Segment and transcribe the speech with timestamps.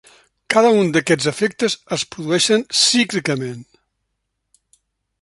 [0.53, 3.63] Cada un d'aquests efectes es produeixen cíclicament.